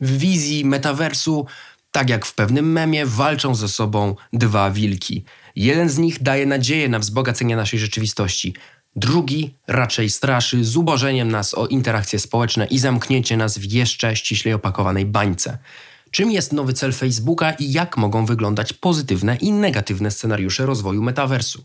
[0.00, 1.46] W wizji metaversu,
[1.90, 5.24] tak jak w pewnym memie, walczą ze sobą dwa wilki.
[5.56, 8.54] Jeden z nich daje nadzieję na wzbogacenie naszej rzeczywistości.
[8.96, 15.06] Drugi raczej straszy zubożeniem nas o interakcje społeczne i zamknięcie nas w jeszcze ściślej opakowanej
[15.06, 15.58] bańce.
[16.10, 21.64] Czym jest nowy cel Facebooka i jak mogą wyglądać pozytywne i negatywne scenariusze rozwoju metaversu?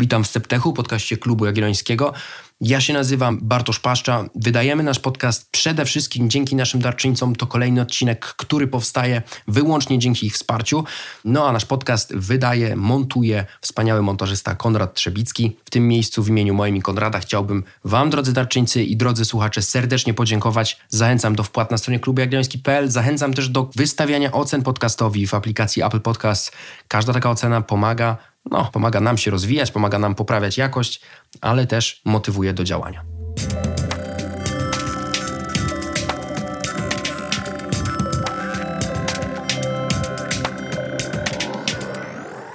[0.00, 2.12] Witam w Septechu, podcaście Klubu Jagiellońskiego.
[2.60, 4.24] Ja się nazywam Bartosz Paszcza.
[4.34, 7.36] Wydajemy nasz podcast przede wszystkim dzięki naszym darczyńcom.
[7.36, 10.84] To kolejny odcinek, który powstaje wyłącznie dzięki ich wsparciu.
[11.24, 15.56] No a nasz podcast wydaje, montuje wspaniały montażysta Konrad Trzebicki.
[15.64, 19.62] W tym miejscu w imieniu moim i Konrada chciałbym Wam, drodzy darczyńcy i drodzy słuchacze,
[19.62, 20.78] serdecznie podziękować.
[20.88, 22.90] Zachęcam do wpłat na stronie klubujagielloński.pl.
[22.90, 26.52] Zachęcam też do wystawiania ocen podcastowi w aplikacji Apple Podcast.
[26.88, 28.16] Każda taka ocena pomaga
[28.50, 31.00] no, pomaga nam się rozwijać, pomaga nam poprawiać jakość,
[31.40, 33.04] ale też motywuje do działania.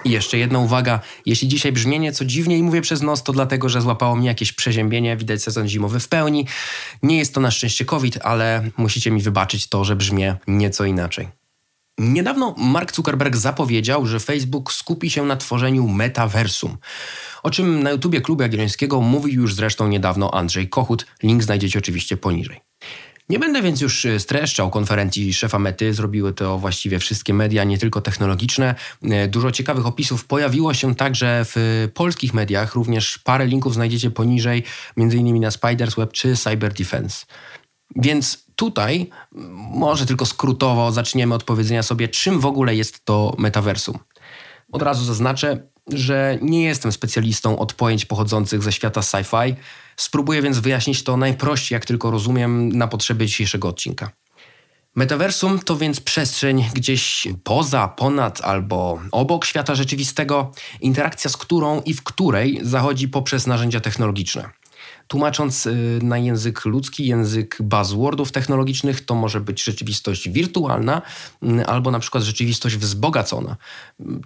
[0.06, 1.00] I jeszcze jedna uwaga.
[1.26, 4.54] Jeśli dzisiaj brzmię nieco dziwnie i mówię przez nos, to dlatego, że złapało mnie jakieś
[4.54, 5.18] przeziębienie.
[5.18, 6.48] Widać sezon zimowy w pełni.
[7.04, 11.43] Nie jest to na szczęście COVID, ale musicie mi wybaczyć to, że brzmię nieco inaczej.
[11.98, 16.78] Niedawno Mark Zuckerberg zapowiedział, że Facebook skupi się na tworzeniu metaversum,
[17.44, 21.06] o czym na YouTubie Klubu Jagiellońskiego mówił już zresztą niedawno Andrzej Kochut.
[21.24, 22.62] Link znajdziecie oczywiście poniżej.
[23.30, 28.02] Nie będę więc już streszczał konferencji szefa Mety, zrobiły to właściwie wszystkie media, nie tylko
[28.02, 28.76] technologiczne.
[29.28, 34.64] Dużo ciekawych opisów pojawiło się także w polskich mediach, również parę linków znajdziecie poniżej,
[34.98, 35.40] m.in.
[35.40, 37.26] na Spiders Web czy Cyber Defense.
[37.96, 39.10] Więc tutaj
[39.72, 44.00] może tylko skrótowo zaczniemy od powiedzenia sobie, czym w ogóle jest to metaversum.
[44.72, 49.56] Od razu zaznaczę, że nie jestem specjalistą od pojęć pochodzących ze świata sci-fi.
[49.98, 54.12] Spróbuję więc wyjaśnić to najprościej, jak tylko rozumiem, na potrzeby dzisiejszego odcinka.
[54.96, 61.94] Metaversum to więc przestrzeń gdzieś poza, ponad albo obok świata rzeczywistego, interakcja z którą i
[61.94, 64.50] w której zachodzi poprzez narzędzia technologiczne.
[65.14, 71.02] Tłumacząc y, na język ludzki, język buzzwordów technologicznych, to może być rzeczywistość wirtualna
[71.42, 73.58] mm, albo na przykład rzeczywistość wzbogacona.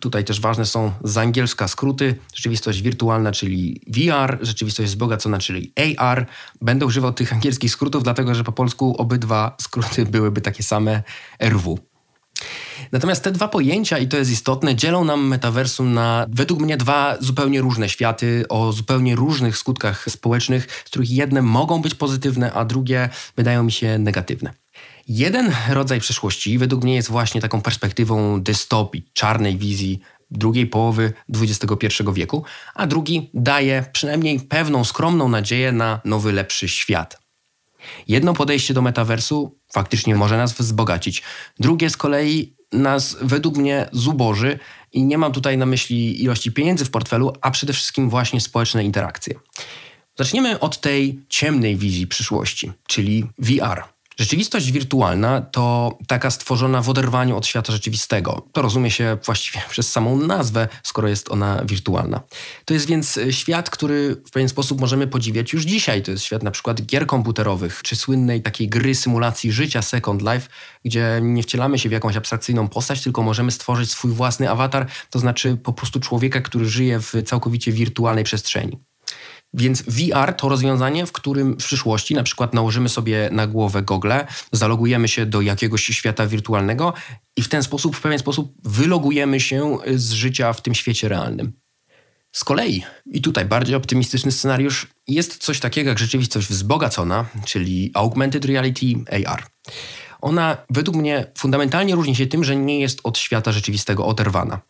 [0.01, 2.15] Tutaj też ważne są z angielska skróty.
[2.35, 6.27] Rzeczywistość wirtualna, czyli VR, rzeczywistość wzbogacona, czyli AR.
[6.61, 11.03] Będę używał tych angielskich skrótów, dlatego że po polsku obydwa skróty byłyby takie same
[11.39, 11.79] RW.
[12.91, 17.17] Natomiast te dwa pojęcia, i to jest istotne, dzielą nam metaversum na według mnie dwa
[17.19, 22.65] zupełnie różne światy o zupełnie różnych skutkach społecznych, z których jedne mogą być pozytywne, a
[22.65, 24.53] drugie wydają mi się negatywne.
[25.07, 29.99] Jeden rodzaj przeszłości według mnie jest właśnie taką perspektywą dystopii, czarnej wizji
[30.31, 32.43] drugiej połowy XXI wieku,
[32.75, 37.26] a drugi daje przynajmniej pewną skromną nadzieję na nowy, lepszy świat.
[38.07, 41.23] Jedno podejście do metaversu faktycznie może nas wzbogacić,
[41.59, 44.59] drugie z kolei nas według mnie zuboży
[44.93, 48.83] i nie mam tutaj na myśli ilości pieniędzy w portfelu, a przede wszystkim właśnie społeczne
[48.83, 49.33] interakcje.
[50.17, 53.83] Zaczniemy od tej ciemnej wizji przyszłości, czyli VR.
[54.19, 58.47] Rzeczywistość wirtualna to taka stworzona w oderwaniu od świata rzeczywistego.
[58.51, 62.22] To rozumie się właściwie przez samą nazwę, skoro jest ona wirtualna.
[62.66, 66.03] To jest więc świat, który w pewien sposób możemy podziwiać już dzisiaj.
[66.03, 70.50] To jest świat na przykład gier komputerowych, czy słynnej takiej gry symulacji życia Second Life,
[70.85, 75.19] gdzie nie wcielamy się w jakąś abstrakcyjną postać, tylko możemy stworzyć swój własny awatar, to
[75.19, 78.77] znaczy po prostu człowieka, który żyje w całkowicie wirtualnej przestrzeni.
[79.53, 84.27] Więc VR to rozwiązanie, w którym w przyszłości na przykład nałożymy sobie na głowę gogle,
[84.51, 86.93] zalogujemy się do jakiegoś świata wirtualnego
[87.37, 91.53] i w ten sposób, w pewien sposób wylogujemy się z życia w tym świecie realnym.
[92.31, 98.45] Z kolei, i tutaj bardziej optymistyczny scenariusz, jest coś takiego jak rzeczywistość wzbogacona, czyli augmented
[98.45, 98.85] reality
[99.25, 99.43] AR.
[100.21, 104.61] Ona według mnie fundamentalnie różni się tym, że nie jest od świata rzeczywistego oderwana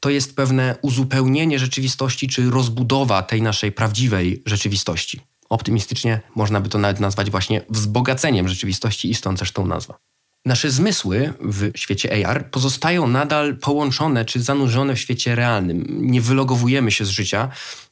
[0.00, 5.20] to jest pewne uzupełnienie rzeczywistości czy rozbudowa tej naszej prawdziwej rzeczywistości.
[5.48, 9.98] Optymistycznie można by to nawet nazwać właśnie wzbogaceniem rzeczywistości i stąd też tą nazwa.
[10.44, 15.86] Nasze zmysły w świecie AR pozostają nadal połączone czy zanurzone w świecie realnym.
[15.88, 17.48] Nie wylogowujemy się z życia,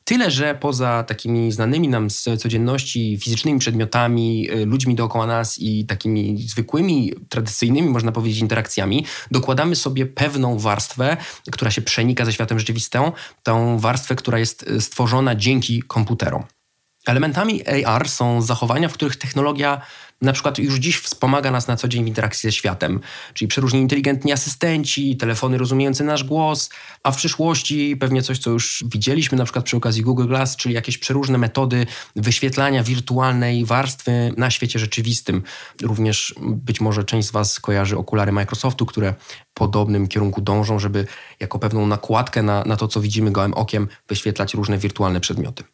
[0.08, 5.86] tyle że poza takimi znanymi nam z codzienności fizycznymi przedmiotami, y, ludźmi dookoła nas i
[5.86, 11.16] takimi zwykłymi, tradycyjnymi, można powiedzieć, interakcjami, dokładamy sobie pewną warstwę,
[11.50, 13.02] która się przenika ze światem rzeczywistym,
[13.42, 16.57] tą warstwę, która jest y, stworzona dzięki komputerom.
[17.08, 19.80] Elementami AR są zachowania, w których technologia
[20.22, 23.00] na przykład już dziś wspomaga nas na co dzień w interakcji ze światem,
[23.34, 26.70] czyli przeróżni inteligentni asystenci, telefony rozumiejące nasz głos,
[27.02, 30.74] a w przyszłości pewnie coś, co już widzieliśmy na przykład przy okazji Google Glass, czyli
[30.74, 35.42] jakieś przeróżne metody wyświetlania wirtualnej warstwy na świecie rzeczywistym.
[35.82, 39.14] Również być może część z Was kojarzy okulary Microsoftu, które
[39.50, 41.06] w podobnym kierunku dążą, żeby
[41.40, 45.64] jako pewną nakładkę na, na to, co widzimy gołym okiem, wyświetlać różne wirtualne przedmioty.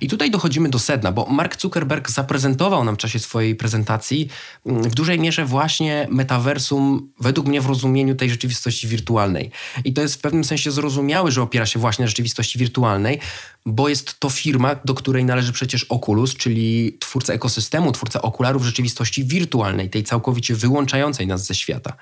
[0.00, 4.28] I tutaj dochodzimy do sedna, bo Mark Zuckerberg zaprezentował nam w czasie swojej prezentacji
[4.66, 9.50] mm, w dużej mierze właśnie metaversum, według mnie w rozumieniu tej rzeczywistości wirtualnej.
[9.84, 13.20] I to jest w pewnym sensie zrozumiałe, że opiera się właśnie na rzeczywistości wirtualnej,
[13.66, 19.24] bo jest to firma, do której należy przecież Oculus, czyli twórca ekosystemu, twórca okularów rzeczywistości
[19.24, 21.96] wirtualnej, tej całkowicie wyłączającej nas ze świata.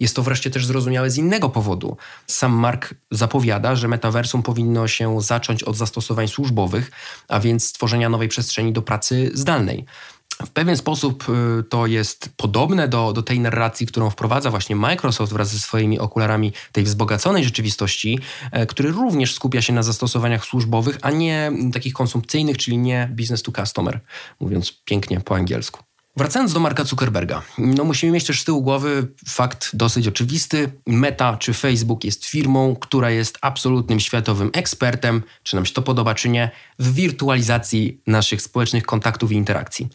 [0.00, 1.96] Jest to wreszcie też zrozumiałe z innego powodu.
[2.26, 6.90] Sam Mark zapowiada, że metaversum powinno się zacząć od zastosowań służbowych,
[7.28, 9.86] a więc stworzenia nowej przestrzeni do pracy zdalnej.
[10.46, 15.32] W pewien sposób y, to jest podobne do, do tej narracji, którą wprowadza właśnie Microsoft
[15.32, 18.18] wraz ze swoimi okularami tej wzbogaconej rzeczywistości,
[18.52, 23.42] e, który również skupia się na zastosowaniach służbowych, a nie takich konsumpcyjnych, czyli nie business
[23.42, 24.00] to customer,
[24.40, 25.91] mówiąc pięknie po angielsku.
[26.16, 30.72] Wracając do Marka Zuckerberga, no musimy mieć też z tyłu głowy fakt dosyć oczywisty.
[30.86, 36.14] Meta czy Facebook jest firmą, która jest absolutnym światowym ekspertem, czy nam się to podoba,
[36.14, 39.88] czy nie, w wirtualizacji naszych społecznych kontaktów i interakcji.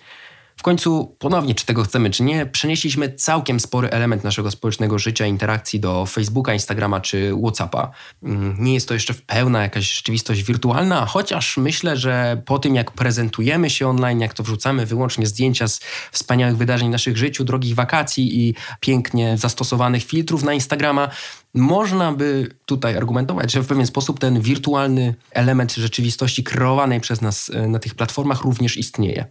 [0.58, 5.26] W końcu, ponownie, czy tego chcemy, czy nie, przenieśliśmy całkiem spory element naszego społecznego życia,
[5.26, 7.92] interakcji do Facebooka, Instagrama czy WhatsAppa.
[8.24, 12.76] Mm, nie jest to jeszcze w pełna jakaś rzeczywistość wirtualna, chociaż myślę, że po tym,
[12.76, 15.80] jak prezentujemy się online, jak to wrzucamy wyłącznie zdjęcia z
[16.12, 21.10] wspaniałych wydarzeń naszych życiu, drogich wakacji i pięknie zastosowanych filtrów na Instagrama,
[21.58, 27.52] można by tutaj argumentować, że w pewien sposób ten wirtualny element rzeczywistości kreowanej przez nas
[27.54, 29.26] e, na tych platformach również istnieje.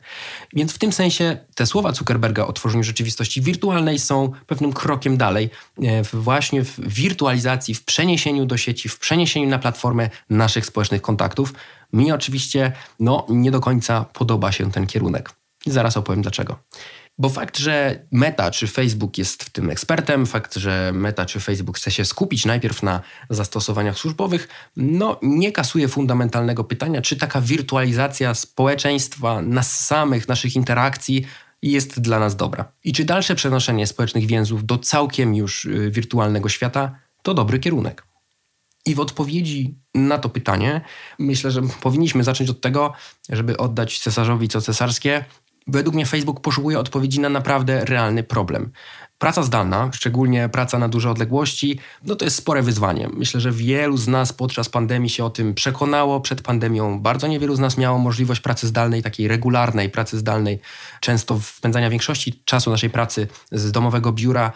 [0.53, 5.51] Więc w tym sensie te słowa Zuckerberga o tworzeniu rzeczywistości wirtualnej są pewnym krokiem dalej,
[5.83, 11.55] e, właśnie w wirtualizacji, w przeniesieniu do sieci, w przeniesieniu na platformę naszych społecznych kontaktów.
[11.93, 15.33] Mi oczywiście no, nie do końca podoba się ten kierunek.
[15.67, 16.59] I zaraz opowiem dlaczego.
[17.19, 21.77] Bo fakt, że Meta czy Facebook jest w tym ekspertem, fakt, że Meta czy Facebook
[21.77, 28.35] chce się skupić najpierw na zastosowaniach służbowych, no nie kasuje fundamentalnego pytania, czy taka wirtualizacja
[28.35, 31.27] społeczeństwa, nas samych, naszych interakcji
[31.63, 32.73] jest dla nas dobra.
[32.85, 38.07] I czy dalsze przenoszenie społecznych więzów do całkiem już y, wirtualnego świata to dobry kierunek.
[38.87, 40.81] I w odpowiedzi na to pytanie
[41.19, 42.93] myślę, że powinniśmy zacząć od tego,
[43.29, 45.25] żeby oddać cesarzowi co cesarskie
[45.67, 48.73] Według mnie Facebook poszukuje odpowiedzi na naprawdę realny problem.
[49.19, 53.09] Praca zdalna, szczególnie praca na duże odległości, no to jest spore wyzwanie.
[53.13, 56.21] Myślę, że wielu z nas podczas pandemii się o tym przekonało.
[56.21, 60.61] Przed pandemią bardzo niewielu z nas miało możliwość pracy zdalnej, takiej regularnej pracy zdalnej,
[61.01, 64.53] często spędzania większości czasu naszej pracy z domowego biura.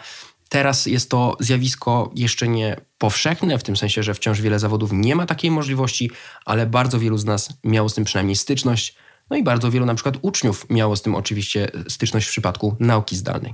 [0.49, 5.15] Teraz jest to zjawisko jeszcze nie powszechne, w tym sensie, że wciąż wiele zawodów nie
[5.15, 6.11] ma takiej możliwości,
[6.45, 8.95] ale bardzo wielu z nas miało z tym przynajmniej styczność.
[9.31, 13.15] No i bardzo wielu na przykład uczniów miało z tym oczywiście styczność w przypadku nauki
[13.15, 13.53] zdalnej.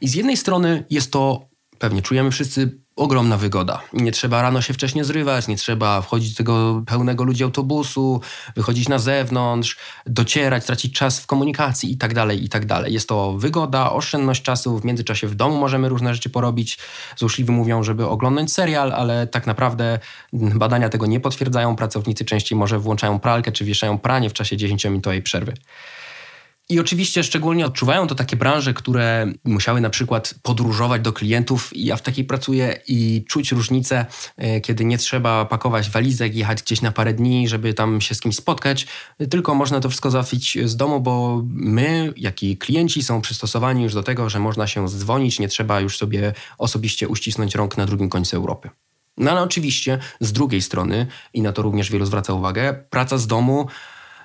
[0.00, 3.82] I z jednej strony jest to, pewnie czujemy wszyscy, ogromna wygoda.
[3.92, 8.20] Nie trzeba rano się wcześniej zrywać, nie trzeba wchodzić do tego pełnego ludzi autobusu,
[8.56, 9.76] wychodzić na zewnątrz,
[10.06, 12.92] docierać, tracić czas w komunikacji i tak dalej, i tak dalej.
[12.92, 16.78] Jest to wygoda, oszczędność czasu, w międzyczasie w domu możemy różne rzeczy porobić.
[17.16, 19.98] Złośliwi mówią, żeby oglądać serial, ale tak naprawdę
[20.32, 21.76] badania tego nie potwierdzają.
[21.76, 25.54] Pracownicy częściej może włączają pralkę czy wieszają pranie w czasie 10-minutowej przerwy.
[26.68, 31.70] I oczywiście szczególnie odczuwają to takie branże, które musiały na przykład podróżować do klientów.
[31.74, 36.82] Ja w takiej pracuję i czuć różnicę, e, kiedy nie trzeba pakować walizek, jechać gdzieś
[36.82, 38.86] na parę dni, żeby tam się z kimś spotkać,
[39.30, 43.94] tylko można to wszystko załatwić z domu, bo my, jak i klienci są przystosowani już
[43.94, 48.08] do tego, że można się dzwonić, nie trzeba już sobie osobiście uścisnąć rąk na drugim
[48.08, 48.70] końcu Europy.
[49.16, 53.26] No ale oczywiście z drugiej strony, i na to również wielu zwraca uwagę, praca z
[53.26, 53.66] domu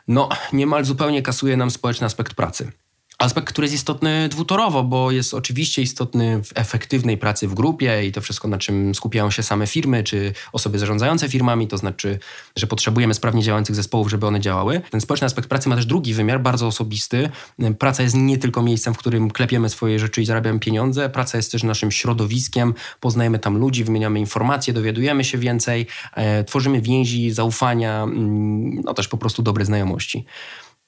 [0.09, 2.71] no niemal zupełnie kasuje nam społeczny aspekt pracy.
[3.19, 8.11] Aspekt, który jest istotny dwutorowo, bo jest oczywiście istotny w efektywnej pracy w grupie i
[8.11, 12.19] to wszystko, na czym skupiają się same firmy czy osoby zarządzające firmami, to znaczy,
[12.55, 14.81] że potrzebujemy sprawnie działających zespołów, żeby one działały.
[14.91, 17.29] Ten społeczny aspekt pracy ma też drugi wymiar, bardzo osobisty.
[17.79, 21.51] Praca jest nie tylko miejscem, w którym klepiemy swoje rzeczy i zarabiamy pieniądze, praca jest
[21.51, 28.03] też naszym środowiskiem, poznajemy tam ludzi, wymieniamy informacje, dowiadujemy się więcej, e, tworzymy więzi, zaufania,
[28.03, 30.25] mm, no też po prostu dobre znajomości.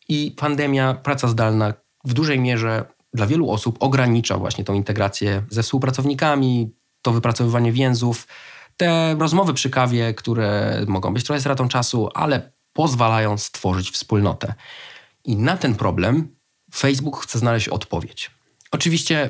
[0.10, 5.64] I pandemia, praca zdalna, w dużej mierze dla wielu osób ogranicza właśnie tą integrację ze
[5.64, 8.28] współpracownikami, to wypracowywanie więzów,
[8.78, 14.54] te rozmowy przy kawie, które mogą być trochę stratą czasu, ale pozwalają stworzyć wspólnotę.
[15.26, 16.28] I na ten problem
[16.74, 18.32] Facebook chce znaleźć odpowiedź.
[18.72, 19.30] Oczywiście,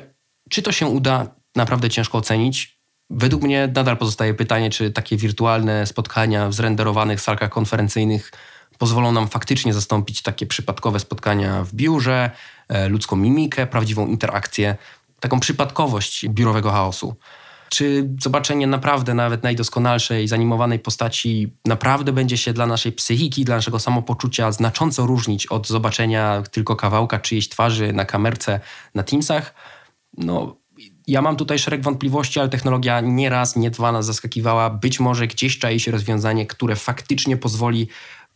[0.50, 1.26] czy to się uda,
[1.56, 2.76] naprawdę ciężko ocenić.
[3.10, 8.32] Według mnie nadal pozostaje pytanie, czy takie wirtualne spotkania w zrenderowanych salkach konferencyjnych
[8.78, 12.30] pozwolą nam faktycznie zastąpić takie przypadkowe spotkania w biurze,
[12.68, 14.76] e, ludzką mimikę, prawdziwą interakcję,
[15.20, 17.16] taką przypadkowość biurowego chaosu.
[17.68, 23.78] Czy zobaczenie naprawdę nawet najdoskonalszej, zanimowanej postaci naprawdę będzie się dla naszej psychiki, dla naszego
[23.78, 28.60] samopoczucia znacząco różnić od zobaczenia tylko kawałka czyjejś twarzy na kamerce
[28.94, 29.54] na Teamsach?
[30.18, 30.56] No,
[31.06, 34.70] ja mam tutaj szereg wątpliwości, ale technologia nie raz, nie dwa nas zaskakiwała.
[34.70, 37.88] Być może gdzieś czai się rozwiązanie, które faktycznie pozwoli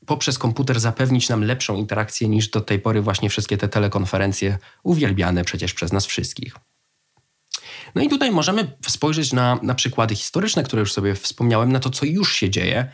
[0.07, 5.45] poprzez komputer zapewnić nam lepszą interakcję niż do tej pory właśnie wszystkie te telekonferencje uwielbiane
[5.45, 6.57] przecież przez nas wszystkich.
[7.95, 11.91] No i tutaj możemy spojrzeć na, na przykłady historyczne, które już sobie wspomniałem, na to,
[11.91, 12.91] co już się dzieje,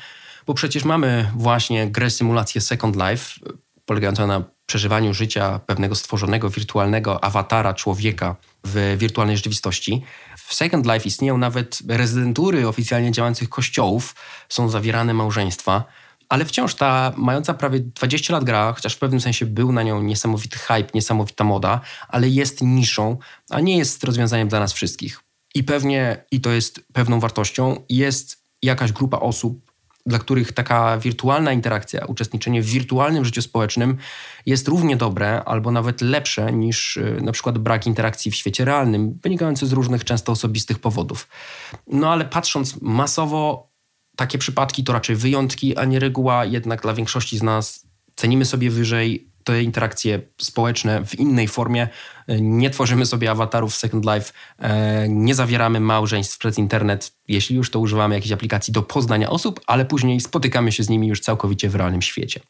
[0.47, 3.41] bo przecież mamy właśnie grę symulację Second Life,
[3.87, 10.03] polegającą na przeżywaniu życia pewnego stworzonego wirtualnego awatara człowieka w wirtualnej rzeczywistości.
[10.37, 14.15] W Second Life istnieją nawet rezydentury oficjalnie działających kościołów,
[14.49, 15.85] są zawierane małżeństwa
[16.33, 20.03] ale wciąż ta mająca prawie 20 lat gra, chociaż w pewnym sensie był na nią
[20.03, 23.17] niesamowity hype, niesamowita moda, ale jest niszą,
[23.51, 25.21] a nie jest rozwiązaniem dla nas wszystkich.
[25.55, 29.61] I pewnie, i to jest pewną wartością, jest jakaś grupa osób,
[30.07, 33.97] dla których taka wirtualna interakcja, uczestniczenie w wirtualnym życiu społecznym
[34.47, 39.19] jest równie dobre albo nawet lepsze niż y, na przykład brak interakcji w świecie realnym,
[39.23, 41.29] wynikający z różnych często osobistych powodów.
[41.87, 43.72] No ale patrząc masowo,
[44.23, 47.87] takie przypadki to raczej wyjątki, a nie reguła, jednak dla większości z nas
[48.17, 51.89] cenimy sobie wyżej te interakcje społeczne w innej formie.
[52.41, 57.71] Nie tworzymy sobie awatarów w Second Life, e, nie zawieramy małżeństw przez internet, jeśli już
[57.71, 61.69] to używamy jakiejś aplikacji do poznania osób, ale później spotykamy się z nimi już całkowicie
[61.69, 62.41] w realnym świecie.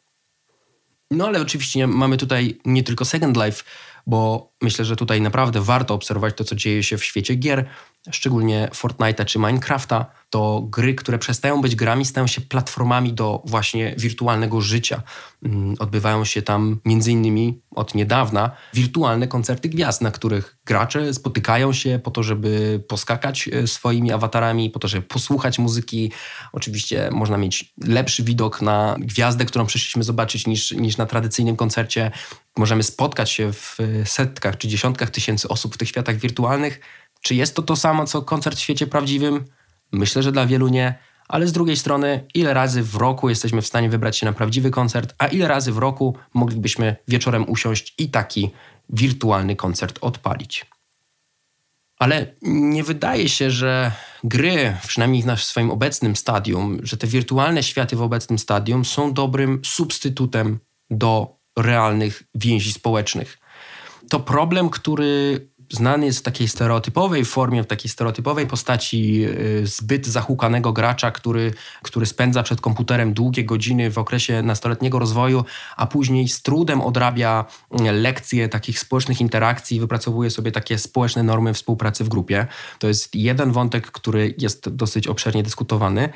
[1.11, 3.65] No ale oczywiście mamy tutaj nie tylko Second Life,
[4.07, 7.67] bo myślę, że tutaj naprawdę warto obserwować to, co dzieje się w świecie gier,
[8.11, 13.95] szczególnie Fortnite'a czy Minecrafta, to gry, które przestają być grami, stają się platformami do właśnie
[13.99, 15.03] wirtualnego życia.
[15.43, 21.73] Mm, odbywają się tam między innymi od niedawna wirtualne koncerty gwiazd, na których gracze spotykają
[21.73, 26.13] się po to, żeby poskakać e, swoimi awatarami, po to, żeby posłuchać muzyki.
[26.53, 32.11] Oczywiście można mieć lepszy widok na gwiazdę, którą przyszliśmy zobaczyć niż, niż na tradycyjnym koncercie.
[32.57, 36.81] Możemy spotkać się w setkach czy dziesiątkach tysięcy osób w tych światach wirtualnych
[37.23, 39.45] czy jest to to samo, co koncert w świecie prawdziwym?
[39.93, 40.95] Myślę, że dla wielu nie,
[41.29, 44.71] ale z drugiej strony, ile razy w roku jesteśmy w stanie wybrać się na prawdziwy
[44.71, 48.51] koncert, a ile razy w roku moglibyśmy wieczorem usiąść i taki
[48.89, 50.67] wirtualny koncert odpalić.
[51.99, 53.93] Ale nie wydaje się, że
[54.25, 59.61] gry, przynajmniej w swoim obecnym stadium, że te wirtualne światy w obecnym stadium są dobrym
[59.65, 60.59] substytutem
[60.91, 63.39] do realnych więzi społecznych.
[64.09, 65.41] To problem, który
[65.73, 71.55] znany jest w takiej stereotypowej formie, w takiej stereotypowej postaci y, zbyt zahukanego gracza, który,
[71.83, 75.45] który spędza przed komputerem długie godziny w okresie nastoletniego rozwoju,
[75.77, 77.45] a później z trudem odrabia
[77.81, 82.47] y, lekcje takich społecznych interakcji, wypracowuje sobie takie społeczne normy współpracy w grupie.
[82.79, 86.09] To jest jeden wątek, który jest dosyć obszernie dyskutowany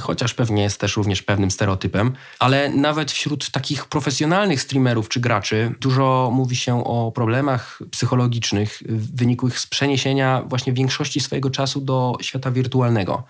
[0.00, 5.74] chociaż pewnie jest też również pewnym stereotypem, ale nawet wśród takich profesjonalnych streamerów czy graczy
[5.80, 12.50] dużo mówi się o problemach psychologicznych wynikłych z przeniesienia właśnie większości swojego czasu do świata
[12.50, 13.24] wirtualnego.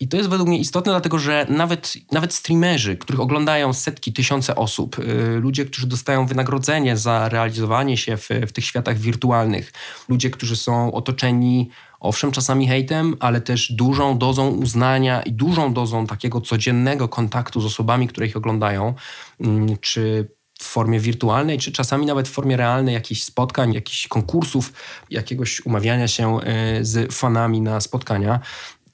[0.00, 4.56] I to jest według mnie istotne, dlatego że nawet, nawet streamerzy, których oglądają setki, tysiące
[4.56, 9.72] osób, yy, ludzie, którzy dostają wynagrodzenie za realizowanie się w, w tych światach wirtualnych,
[10.08, 16.06] ludzie, którzy są otoczeni owszem, czasami hejtem, ale też dużą dozą uznania i dużą dozą
[16.06, 18.94] takiego codziennego kontaktu z osobami, które ich oglądają,
[19.40, 24.72] mm, czy w formie wirtualnej, czy czasami nawet w formie realnej jakichś spotkań, jakichś konkursów,
[25.10, 28.40] jakiegoś umawiania się e, z fanami na spotkania,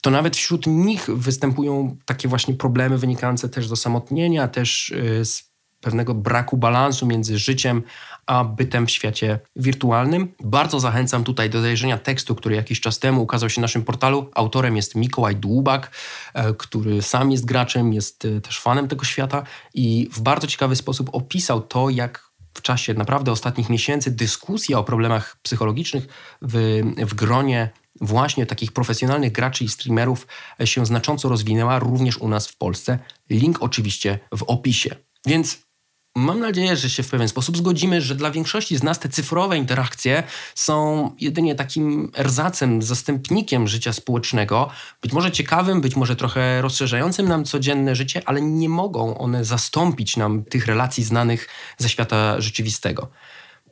[0.00, 5.51] to nawet wśród nich występują takie właśnie problemy wynikające też z osamotnienia, też e, z
[5.83, 7.83] pewnego braku balansu między życiem
[8.27, 10.29] a bytem w świecie wirtualnym.
[10.41, 14.31] Bardzo zachęcam tutaj do zajrzenia tekstu, który jakiś czas temu ukazał się na naszym portalu.
[14.35, 15.91] Autorem jest Mikołaj Dłubak,
[16.35, 19.43] e, który sam jest graczem, jest e, też fanem tego świata
[19.75, 24.85] i w bardzo ciekawy sposób opisał to, jak w czasie naprawdę ostatnich miesięcy dyskusja o
[24.85, 26.09] problemach psychologicznych
[26.43, 27.71] w, w gronie
[28.01, 30.27] właśnie takich profesjonalnych graczy i streamerów
[30.65, 32.99] się znacząco rozwinęła również u nas w Polsce.
[33.31, 34.95] Link oczywiście w opisie.
[35.27, 35.59] Więc
[36.16, 39.59] Mam nadzieję, że się w pewien sposób zgodzimy, że dla większości z nas te cyfrowe
[39.59, 40.23] interakcje
[40.54, 44.71] są jedynie takim erzacem, zastępnikiem życia społecznego,
[45.02, 50.16] być może ciekawym, być może trochę rozszerzającym nam codzienne życie, ale nie mogą one zastąpić
[50.16, 53.09] nam tych relacji znanych ze świata rzeczywistego.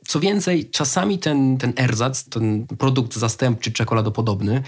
[0.07, 4.63] Co więcej, czasami ten, ten erzac, ten produkt zastępczy, czekoladopodobny,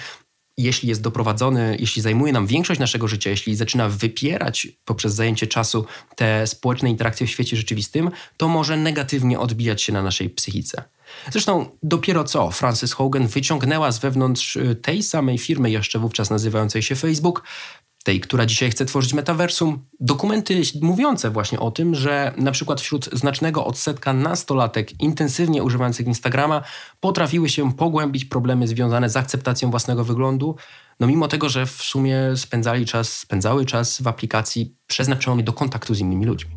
[0.57, 5.85] jeśli jest doprowadzony, jeśli zajmuje nam większość naszego życia, jeśli zaczyna wypierać poprzez zajęcie czasu
[6.15, 10.83] te społeczne interakcje w świecie rzeczywistym, to może negatywnie odbijać się na naszej psychice.
[11.31, 16.81] Zresztą dopiero co Frances Hogan wyciągnęła z wewnątrz y, tej samej firmy, jeszcze wówczas nazywającej
[16.81, 17.43] się Facebook,
[18.03, 23.09] tej, która dzisiaj chce tworzyć metaversum, dokumenty mówiące właśnie o tym, że na przykład wśród
[23.13, 26.63] znacznego odsetka nastolatek intensywnie używających Instagrama
[26.99, 30.55] potrafiły się pogłębić problemy związane z akceptacją własnego wyglądu,
[30.99, 35.93] no mimo tego, że w sumie spędzali czas, spędzały czas w aplikacji przeznaczonej do kontaktu
[35.93, 36.51] z innymi ludźmi.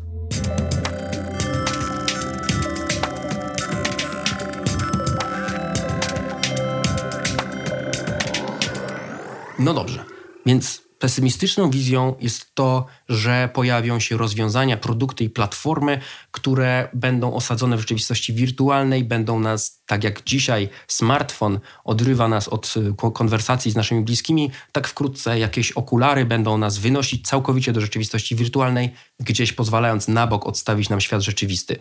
[9.59, 10.05] No dobrze,
[10.45, 16.01] więc pesymistyczną wizją jest to, że pojawią się rozwiązania, produkty i platformy,
[16.31, 22.73] które będą osadzone w rzeczywistości wirtualnej, będą nas, tak jak dzisiaj smartfon odrywa nas od
[22.77, 28.35] y, konwersacji z naszymi bliskimi, tak wkrótce jakieś okulary będą nas wynosić całkowicie do rzeczywistości
[28.35, 31.79] wirtualnej, gdzieś pozwalając na bok odstawić nam świat rzeczywisty.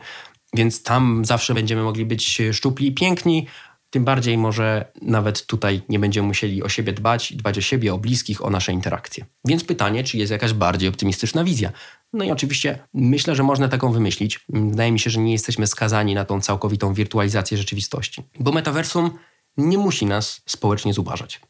[0.54, 3.46] Więc tam zawsze będziemy mogli być szczupli i piękni,
[3.90, 7.99] tym bardziej może nawet tutaj nie będziemy musieli o siebie dbać, dbać o siebie, o
[7.99, 9.25] bliskich, o nasze interakcje.
[9.45, 11.73] Więc pytanie, czy jest jakaś bardziej optymistyczna wizja?
[12.12, 14.40] No i oczywiście myślę, że można taką wymyślić.
[14.49, 19.11] Wydaje mi się, że nie jesteśmy skazani na tą całkowitą wirtualizację rzeczywistości, bo metaversum
[19.57, 21.40] nie musi nas społecznie zubażać.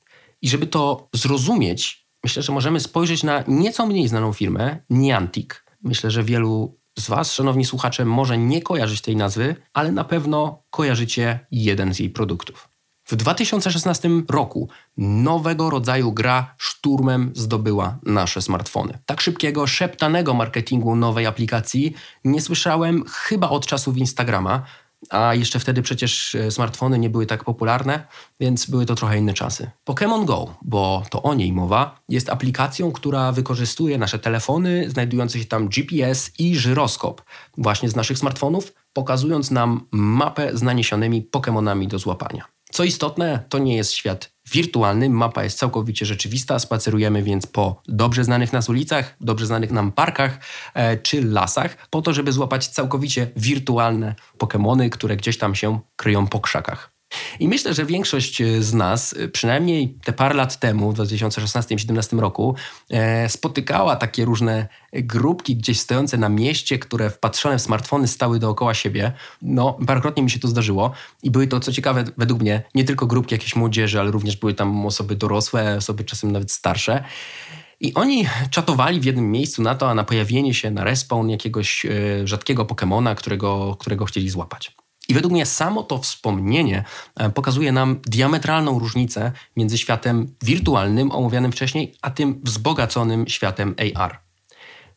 [0.42, 5.50] I żeby to zrozumieć, myślę, że możemy spojrzeć na nieco mniej znaną firmę, Niantic.
[5.82, 10.62] Myślę, że wielu z Was, szanowni słuchacze, może nie kojarzyć tej nazwy, ale na pewno
[10.70, 12.68] kojarzycie jeden z jej produktów.
[13.06, 18.98] W 2016 roku nowego rodzaju gra szturmem zdobyła nasze smartfony.
[19.06, 24.62] Tak szybkiego, szeptanego marketingu nowej aplikacji nie słyszałem chyba od czasów Instagrama,
[25.10, 28.06] a jeszcze wtedy przecież e, smartfony nie były tak popularne,
[28.40, 29.70] więc były to trochę inne czasy.
[29.88, 35.44] Pokémon Go, bo to o niej mowa, jest aplikacją, która wykorzystuje nasze telefony, znajdujące się
[35.44, 37.22] tam GPS i żyroskop
[37.58, 42.44] właśnie z naszych smartfonów, pokazując nam mapę z naniesionymi Pokémonami do złapania.
[42.70, 48.24] Co istotne, to nie jest świat wirtualny, mapa jest całkowicie rzeczywista, spacerujemy więc po dobrze
[48.24, 50.38] znanych nas ulicach, dobrze znanych nam parkach
[50.74, 56.26] e, czy lasach, po to, żeby złapać całkowicie wirtualne Pokémony, które gdzieś tam się kryją
[56.26, 56.95] po krzakach.
[57.40, 62.18] I myślę, że większość e, z nas, e, przynajmniej te parę lat temu, w 2016-2017
[62.18, 62.54] roku,
[62.90, 68.74] e, spotykała takie różne grupki gdzieś stojące na mieście, które wpatrzone w smartfony stały dookoła
[68.74, 69.12] siebie.
[69.42, 70.92] No, parokrotnie mi się to zdarzyło
[71.22, 74.54] i były to, co ciekawe, według mnie, nie tylko grupki jakiejś młodzieży, ale również były
[74.54, 77.04] tam osoby dorosłe, osoby czasem nawet starsze.
[77.80, 81.86] I oni czatowali w jednym miejscu na to, a na pojawienie się na respawn jakiegoś
[82.24, 84.76] rzadkiego Pokemona, którego, którego chcieli złapać.
[85.08, 86.84] I według mnie samo to wspomnienie
[87.16, 94.18] e, pokazuje nam diametralną różnicę między światem wirtualnym, omawianym wcześniej, a tym wzbogaconym światem AR.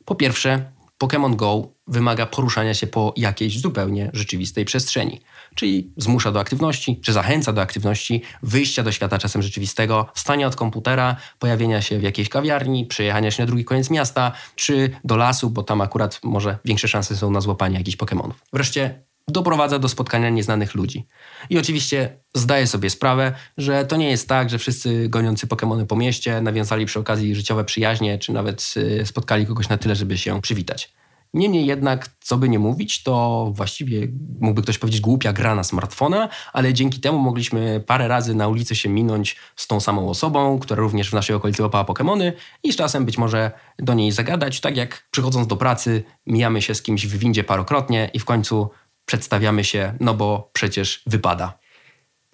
[0.06, 5.22] Po pierwsze, Pokémon Go wymaga poruszania się po jakiejś zupełnie rzeczywistej przestrzeni,
[5.56, 10.56] czyli zmusza do aktywności, czy zachęca do aktywności, wyjścia do świata czasem rzeczywistego, wstania od
[10.56, 15.50] komputera, pojawienia się w jakiejś kawiarni, przejechania się na drugi koniec miasta, czy do lasu,
[15.50, 18.34] bo tam akurat może większe szanse są na złapanie jakichś Pokémonów.
[18.54, 21.06] Wreszcie doprowadza do spotkania nieznanych ludzi.
[21.50, 25.96] I oczywiście zdaję sobie sprawę, że to nie jest tak, że wszyscy goniący Pokémony po
[25.96, 30.42] mieście nawiązali przy okazji życiowe przyjaźnie, czy nawet y, spotkali kogoś na tyle, żeby się
[30.42, 30.94] przywitać.
[31.34, 34.08] Niemniej jednak, co by nie mówić, to właściwie
[34.39, 38.76] mógłby ktoś powiedzieć głupia gra na smartfona, ale dzięki temu mogliśmy parę razy na ulicy
[38.76, 42.32] się minąć z tą samą osobą, która również w naszej okolicy łapała Pokémony
[42.63, 46.76] i z czasem być może do niej zagadać, tak jak przychodząc do pracy mijamy się
[46.76, 48.70] z kimś w windzie parokrotnie i w końcu
[49.10, 51.58] przedstawiamy się, no bo przecież wypada.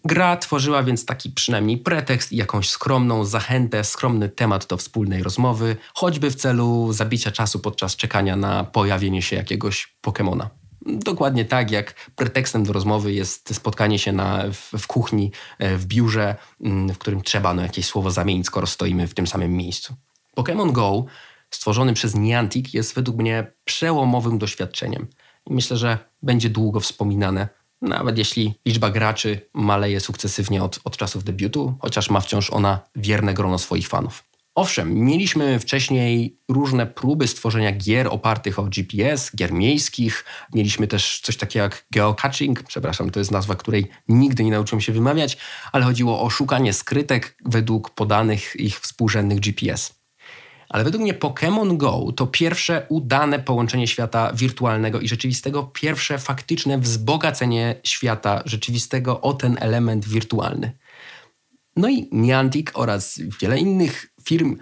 [0.06, 5.78] Gra tworzyła więc taki przynajmniej pretekst i jakąś skromną zachętę, skromny temat do wspólnej rozmowy,
[5.94, 10.50] choćby w celu zabicia czasu podczas czekania na pojawienie się jakiegoś Pokemona.
[10.86, 15.86] Dokładnie tak, jak pretekstem do rozmowy jest spotkanie się na, w, w, kuchni, e, w
[15.86, 19.96] biurze, mm, w którym trzeba no, jakieś słowo zamienić, skoro stoimy w tym samym miejscu.
[20.38, 21.06] Pokémon Go,
[21.52, 25.08] stworzony przez Niantic, jest według mnie przełomowym doświadczeniem–
[25.50, 27.48] myślę, że będzie długo wspominane,
[27.82, 33.34] nawet jeśli liczba graczy maleje sukcesywnie od, od czasów debiutu, chociaż ma wciąż ona wierne
[33.34, 34.24] grono swoich fanów.
[34.56, 40.26] Owszem, mieliśmy wcześniej różne próby stworzenia gier opartych o GPS, gier miejskich.
[40.54, 44.94] Mieliśmy też coś takiego jak geocaching, przepraszam, to jest nazwa, której nigdy nie nauczyłem się
[44.94, 45.38] wymawiać,
[45.72, 50.05] ale chodziło o szukanie skrytek według podanych ich współrzędnych GPS.
[50.70, 56.78] Ale według mnie Pokémon Go to pierwsze udane połączenie świata wirtualnego i rzeczywistego, pierwsze faktyczne
[56.78, 60.72] wzbogacenie świata rzeczywistego o ten element wirtualny.
[61.76, 64.58] No i Niantic oraz wiele innych firm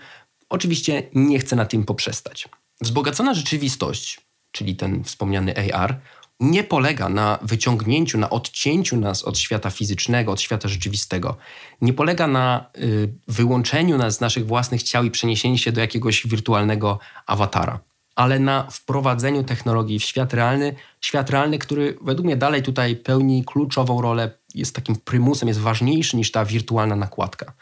[0.49, 2.49] oczywiście nie chce na tym poprzestać.
[2.81, 5.99] Wzbogacona rzeczywistość, czyli ten wspomniany AR,
[6.43, 11.37] nie polega na wyciągnięciu, na odcięciu nas od świata fizycznego, od świata rzeczywistego.
[11.81, 16.27] Nie polega na y, wyłączeniu nas z naszych własnych ciał i przeniesieniu się do jakiegoś
[16.27, 17.79] wirtualnego awatara,
[18.15, 23.43] ale na wprowadzeniu technologii w świat realny, świat realny, który według mnie dalej tutaj pełni
[23.45, 27.53] kluczową rolę, jest takim prymusem, jest ważniejszy niż ta wirtualna nakładka.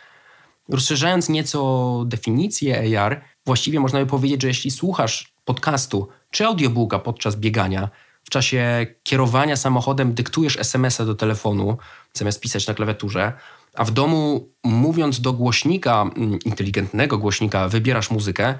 [0.70, 7.36] Rozszerzając nieco definicję AR, właściwie można by powiedzieć, że jeśli słuchasz podcastu czy audiobooka podczas
[7.36, 7.90] biegania,
[8.32, 11.78] czasie kierowania samochodem dyktujesz SMS-a do telefonu,
[12.14, 13.34] zamiast pisać na klawiaturze,
[13.74, 18.56] a w domu mówiąc do głośnika, mm, inteligentnego głośnika, wybierasz muzykę,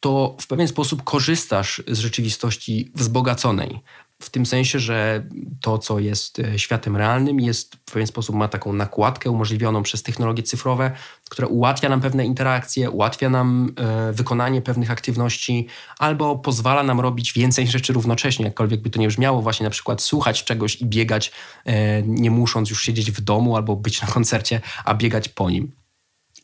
[0.00, 3.80] to w pewien sposób korzystasz z rzeczywistości wzbogaconej.
[4.22, 5.26] W tym sensie, że
[5.60, 10.02] to, co jest e, światem realnym, jest w pewien sposób ma taką nakładkę umożliwioną przez
[10.02, 10.90] technologie cyfrowe,
[11.30, 15.66] która ułatwia nam pewne interakcje, ułatwia nam e, wykonanie pewnych aktywności,
[15.98, 20.02] albo pozwala nam robić więcej rzeczy równocześnie, jakkolwiek by to nie brzmiało, właśnie na przykład
[20.02, 21.32] słuchać czegoś i biegać,
[21.64, 25.72] e, nie musząc już siedzieć w domu albo być na koncercie, a biegać po nim.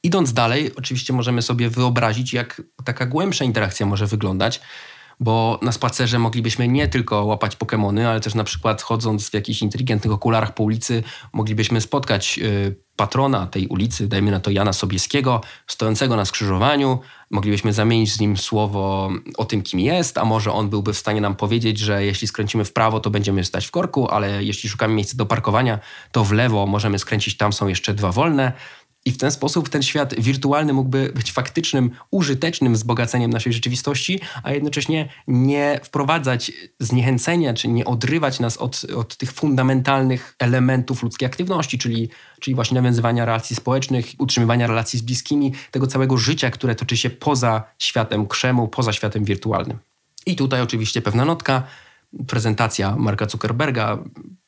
[0.03, 4.61] Idąc dalej, oczywiście możemy sobie wyobrazić, jak taka głębsza interakcja może wyglądać
[5.23, 9.63] bo na spacerze moglibyśmy nie tylko łapać Pokémony, ale też na przykład chodząc w jakichś
[9.63, 15.41] inteligentnych okularach po ulicy, moglibyśmy spotkać y, patrona tej ulicy, dajmy na to Jana Sobieskiego,
[15.67, 16.99] stojącego na skrzyżowaniu.
[17.31, 21.21] Moglibyśmy zamienić z nim słowo o tym, kim jest, a może on byłby w stanie
[21.21, 24.95] nam powiedzieć, że jeśli skręcimy w prawo, to będziemy stać w korku, ale jeśli szukamy
[24.95, 25.79] miejsca do parkowania,
[26.13, 28.53] to w lewo możemy skręcić, tam są jeszcze dwa wolne.
[29.05, 34.53] I w ten sposób ten świat wirtualny mógłby być faktycznym, użytecznym wzbogaceniem naszej rzeczywistości, a
[34.53, 41.79] jednocześnie nie wprowadzać zniechęcenia, czy nie odrywać nas od, od tych fundamentalnych elementów ludzkiej aktywności,
[41.79, 42.09] czyli,
[42.41, 47.11] czyli właśnie nawiązywania relacji społecznych, utrzymywania relacji z bliskimi, tego całego życia, które toczy się
[47.11, 49.79] poza światem krzemu, poza światem wirtualnym.
[50.27, 51.63] I tutaj oczywiście pewna notka,
[52.27, 53.99] prezentacja Marka Zuckerberga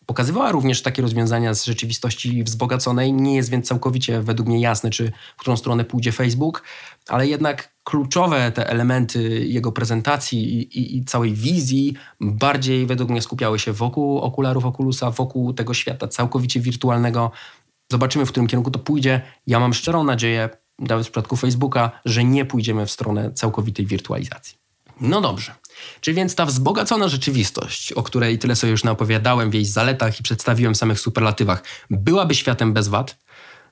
[0.06, 3.12] Pokazywała również takie rozwiązania z rzeczywistości wzbogaconej.
[3.12, 6.62] Nie jest więc całkowicie według mnie jasne, czy w którą stronę pójdzie Facebook,
[7.08, 13.22] ale jednak kluczowe te elementy jego prezentacji i, i, i, całej wizji bardziej według mnie
[13.22, 17.30] skupiały się wokół okularów Oculusa, wokół tego świata całkowicie wirtualnego.
[17.92, 19.20] Zobaczymy, w którym kierunku to pójdzie.
[19.46, 20.48] Ja mam szczerą nadzieję,
[20.78, 24.56] nawet w przypadku Facebooka, że nie pójdziemy w stronę całkowitej wirtualizacji.
[25.00, 25.54] No dobrze.
[26.00, 30.22] Czy więc ta wzbogacona rzeczywistość, o której tyle sobie już naopowiadałem w jej zaletach i
[30.22, 33.16] przedstawiłem w samych superlatywach, byłaby światem bez wad?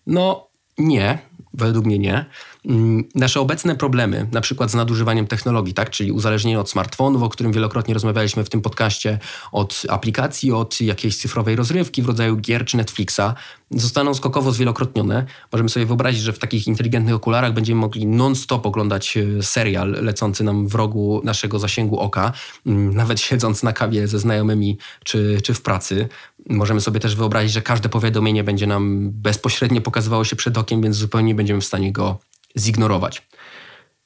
[0.06, 0.46] No
[0.78, 1.18] nie,
[1.54, 2.24] według mnie nie.
[2.68, 7.28] Mm, nasze obecne problemy, na przykład z nadużywaniem technologii, tak, czyli uzależnienie od smartfonów, o
[7.28, 9.18] którym wielokrotnie rozmawialiśmy w tym podcaście,
[9.52, 13.34] od aplikacji, od jakiejś cyfrowej rozrywki w rodzaju gier czy Netflixa,
[13.70, 15.26] zostaną skokowo zwielokrotnione.
[15.52, 20.44] Możemy sobie wyobrazić, że w takich inteligentnych okularach będziemy mogli non-stop oglądać e, serial lecący
[20.44, 22.32] nam w rogu naszego zasięgu oka,
[22.66, 26.08] mm, nawet siedząc na kawie ze znajomymi czy, czy w pracy.
[26.48, 30.96] Możemy sobie też wyobrazić, że każde powiadomienie będzie nam bezpośrednio pokazywało się przed okiem, więc
[30.96, 32.18] zupełnie nie będziemy w stanie go
[32.58, 33.28] zignorować.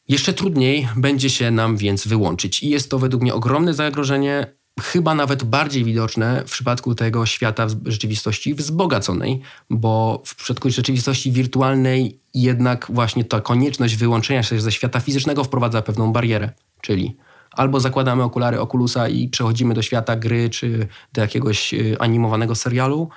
[0.08, 4.46] Jeszcze trudniej będzie się nam więc wyłączyć i jest to według mnie ogromne zagrożenie,
[4.80, 12.18] chyba nawet bardziej widoczne w przypadku tego świata rzeczywistości wzbogaconej, bo w przypadku rzeczywistości wirtualnej
[12.34, 17.16] jednak właśnie ta konieczność wyłączenia się ze świata fizycznego wprowadza pewną barierę, czyli
[17.50, 23.08] albo zakładamy okulary Oculusa i przechodzimy do świata gry czy do jakiegoś y, animowanego serialu,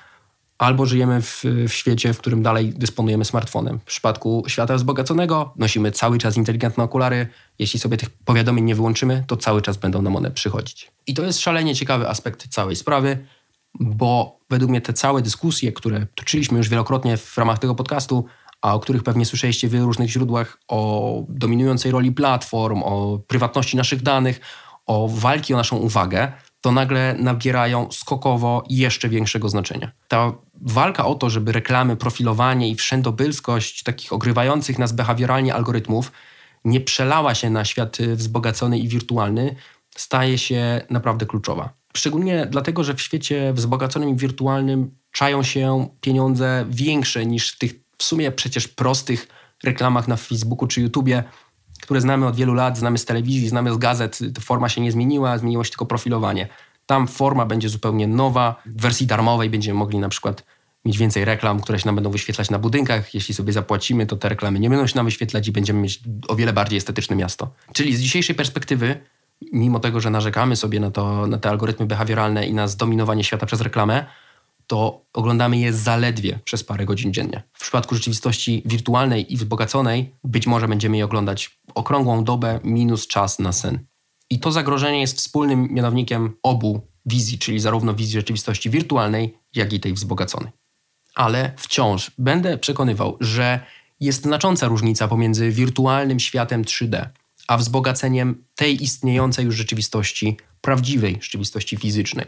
[0.60, 3.80] albo żyjemy w, w, świecie, w którym dalej dysponujemy smartfonem.
[3.80, 7.28] W przypadku świata wzbogaconego nosimy cały czas inteligentne okulary.
[7.60, 10.92] Jeśli sobie tych powiadomień nie wyłączymy, to cały czas będą nam one przychodzić.
[11.08, 13.26] I to jest szalenie ciekawy aspekt całej sprawy,
[13.80, 18.26] bo według mnie te całe dyskusje, które toczyliśmy już wielokrotnie w ramach tego podcastu,
[18.62, 24.02] a o których pewnie słyszeliście w różnych źródłach, o dominującej roli platform, o prywatności naszych
[24.02, 24.40] danych,
[24.86, 29.92] o walki o naszą uwagę, to nagle nabierają skokowo jeszcze większego znaczenia.
[30.08, 36.12] Ta walka o to, żeby reklamy, profilowanie i wszędobylskość takich ogrywających nas behawioralnie algorytmów
[36.66, 39.56] nie przelała się na świat wzbogacony i wirtualny,
[39.96, 41.70] staje się naprawdę kluczowa.
[41.98, 47.74] Szczególnie dlatego, że w świecie wzbogaconym i wirtualnym czają się pieniądze większe niż w tych
[47.98, 49.28] w sumie przecież prostych
[49.64, 51.24] reklamach na Facebooku czy YouTubie,
[51.82, 55.38] które znamy od wielu lat, znamy z telewizji, znamy z gazet, forma się nie zmieniła,
[55.38, 56.48] zmieniło się tylko profilowanie.
[56.86, 58.62] Tam forma będzie zupełnie nowa.
[58.66, 60.44] W wersji darmowej będziemy mogli na przykład
[60.86, 63.14] mieć więcej reklam, które się nam będą wyświetlać na budynkach.
[63.14, 66.36] Jeśli sobie zapłacimy, to te reklamy nie będą się nam wyświetlać i będziemy mieć o
[66.36, 67.52] wiele bardziej estetyczne miasto.
[67.74, 69.00] Czyli z dzisiejszej perspektywy,
[69.54, 73.46] mimo tego, że narzekamy sobie na, to, na te algorytmy behawioralne i na zdominowanie świata
[73.46, 74.06] przez reklamę,
[74.70, 77.44] to oglądamy je zaledwie przez parę godzin dziennie.
[77.54, 83.40] W przypadku rzeczywistości wirtualnej i wzbogaconej być może będziemy je oglądać okrągłą dobę minus czas
[83.40, 83.80] na sen.
[84.30, 89.80] I to zagrożenie jest wspólnym mianownikiem obu wizji, czyli zarówno wizji rzeczywistości wirtualnej, jak i
[89.80, 90.52] tej wzbogaconej.
[91.16, 93.60] Ale wciąż będę przekonywał, że
[94.00, 97.06] jest znacząca różnica pomiędzy wirtualnym światem 3D,
[97.48, 102.26] a wzbogaceniem tej istniejącej już rzeczywistości, prawdziwej rzeczywistości fizycznej.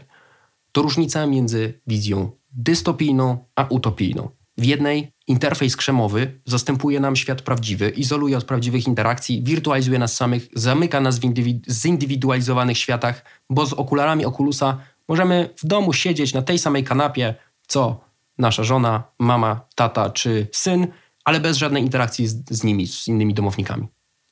[0.72, 4.28] To różnica między wizją dystopijną a utopijną.
[4.58, 10.48] W jednej interfejs krzemowy zastępuje nam świat prawdziwy, izoluje od prawdziwych interakcji, wirtualizuje nas samych,
[10.54, 11.22] zamyka nas w
[11.68, 17.34] zindywidualizowanych światach, bo z okularami Oculusa możemy w domu siedzieć na tej samej kanapie,
[17.66, 18.00] co
[18.38, 20.86] nasza żona, mama, tata czy syn,
[21.24, 23.86] ale bez żadnej interakcji z, z nimi, z innymi domownikami.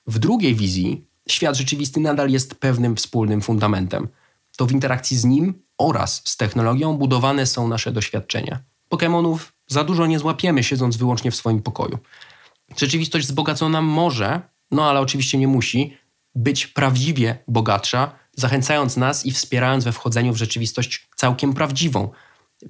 [0.06, 4.08] W drugiej wizji świat rzeczywisty nadal jest pewnym wspólnym fundamentem.
[4.56, 8.58] To w interakcji z nim oraz z technologią budowane są nasze doświadczenia.
[8.90, 11.98] Pokémonów za dużo nie złapiemy, siedząc wyłącznie w swoim pokoju.
[12.76, 14.40] Rzeczywistość wzbogacona może,
[14.70, 15.96] no ale oczywiście nie musi,
[16.34, 22.08] być prawdziwie bogatsza, zachęcając nas i wspierając we wchodzeniu w rzeczywistość całkiem prawdziwą,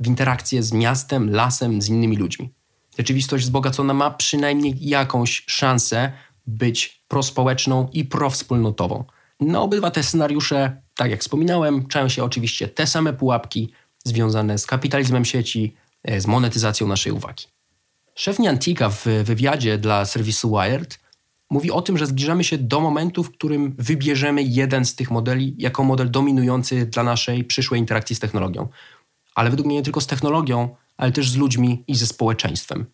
[0.01, 2.51] w interakcję z miastem, lasem, z innymi ludźmi.
[2.99, 6.13] Rzeczywistość wzbogacona ma przynajmniej jakąś szansę
[6.47, 9.05] być prospołeczną i prowspólnotową.
[9.41, 13.73] Na obydwa te scenariusze, tak jak wspominałem, czają się oczywiście te same pułapki
[14.05, 17.45] związane z kapitalizmem sieci, e, z monetyzacją naszej uwagi.
[18.15, 20.99] Szef Niantika w wywiadzie dla serwisu Wired
[21.51, 25.55] mówi o tym, że zbliżamy się do momentu, w którym wybierzemy jeden z tych modeli
[25.59, 28.69] jako model dominujący dla naszej przyszłej interakcji z technologią.
[29.35, 32.87] Ale według mnie nie tylko z technologią, ale też z ludźmi i ze społeczeństwem.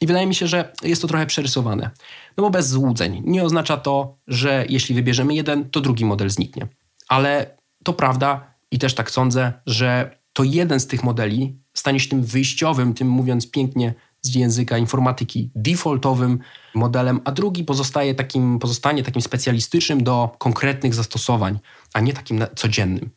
[0.00, 1.90] I wydaje mi się, że jest to trochę przerysowane.
[2.36, 3.22] No bo bez złudzeń.
[3.24, 6.68] Nie oznacza to, że jeśli wybierzemy jeden, to drugi model zniknie.
[7.08, 12.08] Ale to prawda i też tak sądzę, że to jeden z tych modeli stanie się
[12.08, 16.38] tym wyjściowym, tym mówiąc pięknie z języka informatyki, defaultowym
[16.74, 21.58] modelem, a drugi pozostaje takim, pozostanie takim specjalistycznym do konkretnych zastosowań,
[21.92, 23.10] a nie takim codziennym.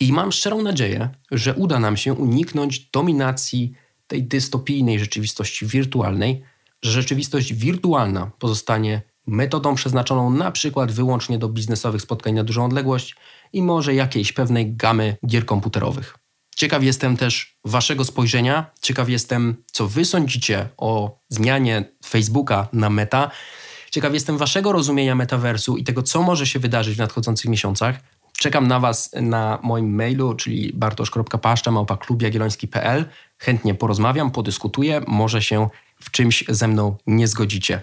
[0.00, 3.72] I mam szczerą nadzieję, że uda nam się uniknąć dominacji
[4.06, 6.42] tej dystopijnej rzeczywistości wirtualnej,
[6.82, 13.16] że rzeczywistość wirtualna pozostanie metodą przeznaczoną na przykład wyłącznie do biznesowych spotkań na dużą odległość
[13.52, 16.18] i może jakiejś pewnej gamy gier komputerowych.
[16.56, 23.30] Ciekaw jestem też Waszego spojrzenia, ciekaw jestem, co Wy sądzicie o zmianie Facebooka na meta.
[23.90, 28.00] Ciekaw jestem Waszego rozumienia metaversu i tego, co może się wydarzyć w nadchodzących miesiącach.
[28.38, 33.04] Czekam na Was na moim mailu, czyli bartosz.paszcza.klubjagielloński.pl.
[33.38, 35.68] Chętnie porozmawiam, podyskutuję, może się
[36.00, 37.82] w czymś ze mną nie zgodzicie.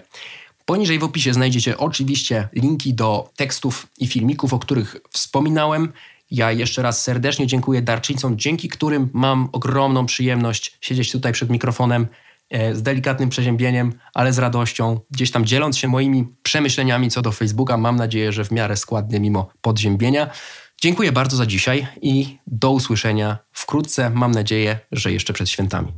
[0.68, 5.92] Poniżej w opisie znajdziecie oczywiście linki do tekstów i filmików, o których wspominałem.
[6.30, 12.06] Ja jeszcze raz serdecznie dziękuję darczyńcom, dzięki którym mam ogromną przyjemność siedzieć tutaj przed mikrofonem
[12.50, 17.32] e, z delikatnym przeziębieniem, ale z radością, gdzieś tam dzieląc się moimi przemyśleniami co do
[17.32, 17.76] Facebooka.
[17.76, 20.30] Mam nadzieję, że w miarę składnie mimo podziębienia.
[20.80, 24.10] Dziękuję bardzo za dzisiaj i do usłyszenia wkrótce.
[24.10, 25.92] Mam nadzieję, że jeszcze przed świętami.